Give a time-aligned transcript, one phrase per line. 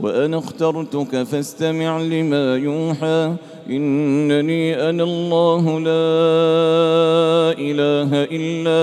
[0.00, 3.34] وأنا اخترتك فاستمع لما يوحى
[3.70, 5.98] إنني أنا الله لا
[7.58, 8.80] إله إلا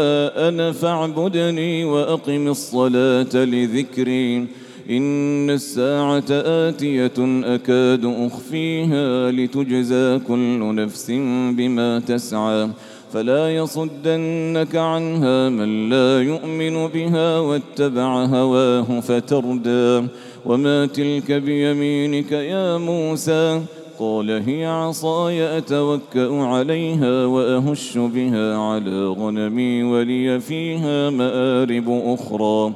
[0.48, 4.48] أنا فاعبدني وأقم الصلاة لذكري.
[4.90, 7.18] إن الساعة آتية
[7.56, 11.12] أكاد أخفيها لتجزى كل نفس
[11.58, 12.70] بما تسعى.
[13.14, 20.08] فلا يصدنك عنها من لا يؤمن بها واتبع هواه فتردى.
[20.46, 23.62] وما تلك بيمينك يا موسى
[24.00, 32.74] قال هي عصاي أتوكأ عليها وأهش بها على غنمي ولي فيها مآرب أخرى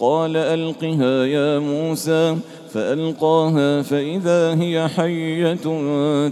[0.00, 2.36] قال ألقها يا موسى
[2.72, 5.56] فألقاها فإذا هي حية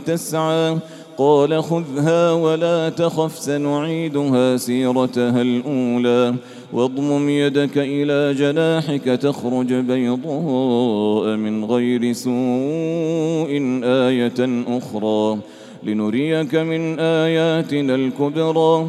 [0.07, 0.77] تسعى
[1.19, 6.35] قال خذها ولا تخف سنعيدها سيرتها الأولى
[6.73, 15.39] واضمم يدك إلى جناحك تخرج بيضاء من غير سوء آية أخرى.
[15.83, 18.89] لنريك من آياتنا الكبرى.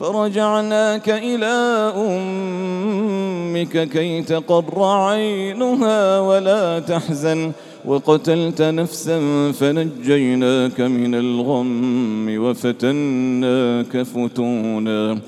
[0.00, 1.54] فرجعناك إلى
[1.96, 7.52] أمك كي تقر عينها ولا تحزن
[7.84, 9.18] وقتلت نفسا
[9.52, 15.18] فنجيناك من الغم وفتناك فتونا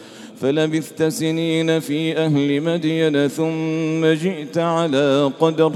[0.41, 5.73] فلبثت سنين في أهل مدين ثم جئت على قدر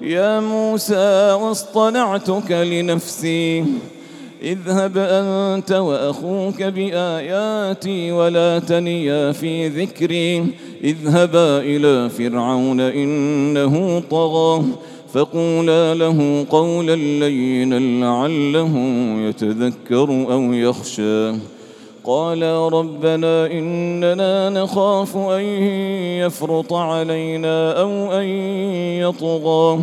[0.00, 3.64] يا موسى واصطنعتك لنفسي
[4.42, 10.46] اذهب أنت وأخوك بآياتي ولا تنيا في ذكري.
[10.84, 14.62] اذهبا إلى فرعون إنه طغى
[15.12, 18.78] فقولا له قولا لينا لعله
[19.28, 21.32] يتذكر أو يخشى.
[22.04, 25.44] قالا ربنا إننا نخاف أن
[26.24, 28.24] يفرط علينا أو أن
[28.98, 29.82] يطغى.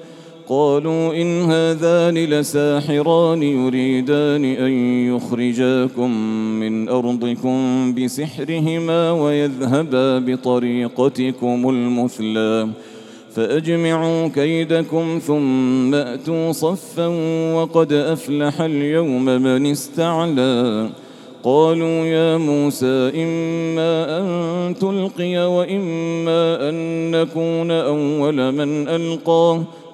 [0.51, 4.71] قالوا إن هذان لساحران يريدان أن
[5.15, 6.11] يخرجاكم
[6.59, 12.69] من أرضكم بسحرهما ويذهبا بطريقتكم المثلى.
[13.35, 17.07] فأجمعوا كيدكم ثم أتوا صفا
[17.55, 20.89] وقد أفلح اليوم من استعلى.
[21.43, 26.75] قالوا يا موسى إما أن تلقي وإما أن
[27.11, 29.63] نكون أول من ألقاه.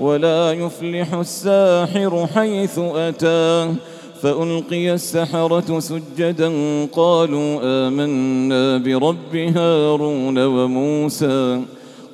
[0.00, 3.74] ولا يفلح الساحر حيث أتى.
[4.22, 6.52] فألقي السحرة سجدا
[6.92, 11.60] قالوا آمنا برب هارون وموسى.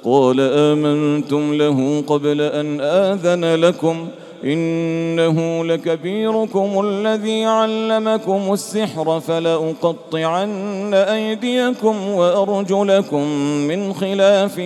[0.04, 4.10] قال آمنتم له قبل أن آذن لكم ۖ.
[4.44, 13.28] إنه لكبيركم الذي علمكم السحر فلأقطعن أيديكم وأرجلكم
[13.68, 14.58] من خلاف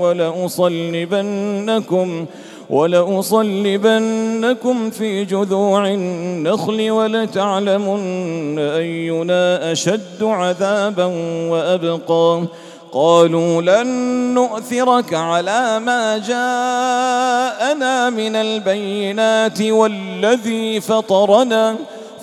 [0.00, 2.26] ولأصلبنكم.
[2.70, 4.10] ولأصلبنكم
[4.90, 11.04] في جذوع النخل ولتعلمن أينا أشد عذابا
[11.50, 12.42] وأبقى.
[12.92, 13.86] قالوا لن
[14.34, 21.76] نؤثرك على ما جاءنا من البينات والذي فطرنا.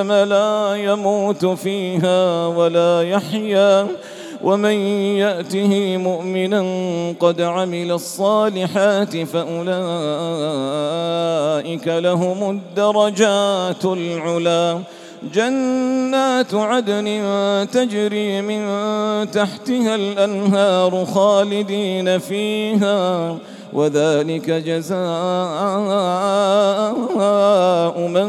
[0.00, 3.86] لا يموت فيها ولا يحيا.
[4.42, 4.74] ومن
[5.16, 6.64] يأته مؤمنا
[7.20, 9.78] قد عمل الصالحات فأولئك
[11.88, 14.80] لهم الدرجات العلى
[15.34, 17.06] جنات عدن
[17.72, 18.62] تجري من
[19.30, 23.38] تحتها الأنهار خالدين فيها
[23.72, 24.98] وذلك جزاء
[28.08, 28.28] من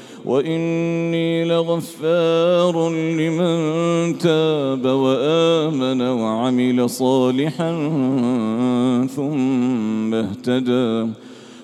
[0.25, 7.71] وإني لغفار لمن تاب وآمن وعمل صالحا
[9.15, 11.09] ثم اهتدى.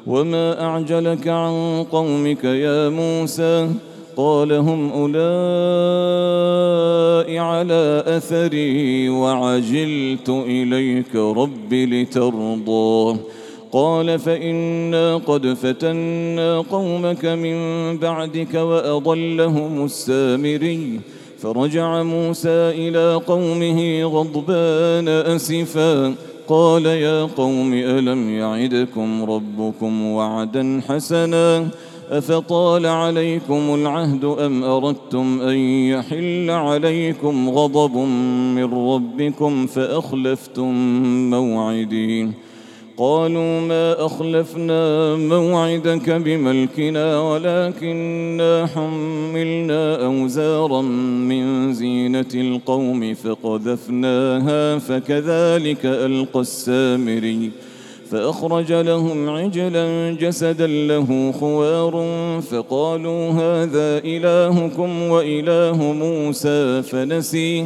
[0.07, 3.69] وما أعجلك عن قومك يا موسى؟
[4.17, 5.17] قال هم أولئك
[7.37, 13.17] على أثري وعجلت إليك رب لترضى.
[13.71, 17.57] قال فإنا قد فتنا قومك من
[17.97, 20.99] بعدك وأضلهم السامري.
[21.39, 26.15] فرجع موسى إلى قومه غضبان أسفا.
[26.47, 31.67] قال يا قوم ألم يعدكم ربكم وعدا حسنا؟
[32.11, 35.57] أفطال عليكم العهد أم أردتم أن
[35.91, 37.97] يحل عليكم غضب
[38.55, 40.73] من ربكم فأخلفتم
[41.29, 42.46] موعدين
[42.99, 57.51] قالوا ما أخلفنا موعدك بملكنا ولكننا حملنا أوزارا من زينة القوم فقذفناها فكذلك ألقى السامري
[58.11, 61.93] فأخرج لهم عجلا جسدا له خوار
[62.51, 67.65] فقالوا هذا إلهكم وإله موسى فنسيه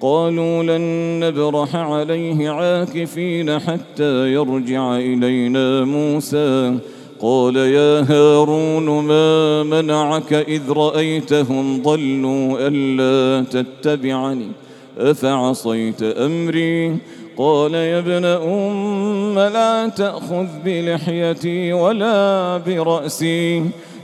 [0.00, 6.78] قالوا لن نبرح عليه عاكفين حتى يرجع إلينا موسى.
[7.20, 14.48] قال يا هارون ما منعك إذ رأيتهم ضلوا ألا تتبعني؟
[14.98, 16.96] أفعصيت أمري؟
[17.36, 23.62] قال يا ابن أم لا تأخذ بلحيتي ولا برأسي.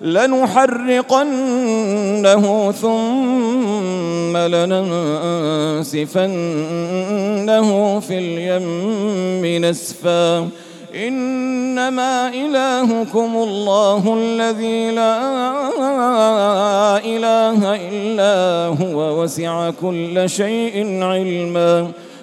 [0.00, 1.24] لنحرقنه
[2.72, 6.00] ثم لننسفنه
[8.00, 10.48] في اليم نسفا.
[10.94, 15.18] إنما إلهكم الله الذي لا
[16.98, 21.90] إله إلا هو وسع كل شيء علما.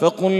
[0.00, 0.32] فقل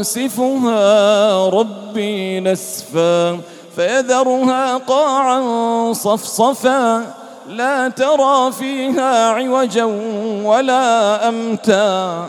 [0.00, 3.40] ينسفها ربي نسفا
[3.76, 7.06] فيذرها قاعا صفصفا
[7.48, 9.84] لا ترى فيها عوجا
[10.44, 12.28] ولا أمتا.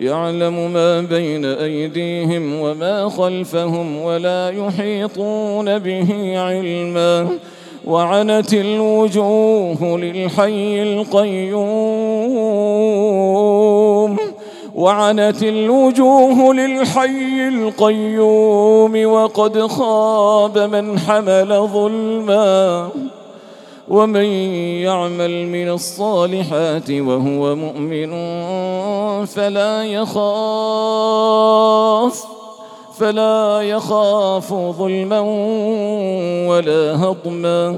[0.00, 7.28] يعلم ما بين أيديهم وما خلفهم ولا يحيطون به علما.
[7.86, 11.76] وعنت الوجوه للحي القيوم.
[14.74, 19.06] وعنت الوجوه للحي القيوم.
[19.06, 22.88] وقد خاب من حمل ظلما.
[23.88, 24.24] ومن
[24.82, 28.10] يعمل من الصالحات وهو مؤمن
[29.26, 30.26] فلا يخاف
[32.98, 35.20] فلا يخاف ظلما
[36.48, 37.76] ولا هضما.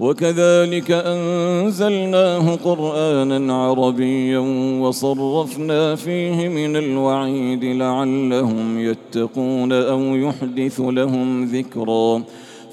[0.00, 4.38] وكذلك أنزلناه قرآنا عربيا
[4.80, 12.22] وصرفنا فيه من الوعيد لعلهم يتقون أو يحدث لهم ذكرًا.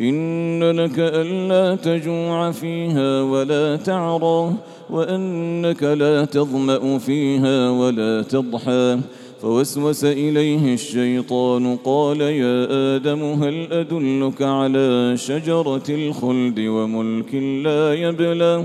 [0.00, 4.52] إن لك ألا تجوع فيها ولا تعرى
[4.90, 8.98] وأنك لا تظمأ فيها ولا تضحى.
[9.42, 18.64] فوسوس إليه الشيطان قال يا آدم هل أدلك على شجرة الخلد وملك لا يبلى؟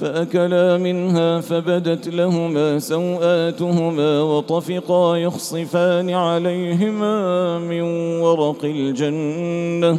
[0.00, 7.82] فأكلا منها فبدت لهما سوآتهما وطفقا يخصفان عليهما من
[8.20, 9.98] ورق الجنة.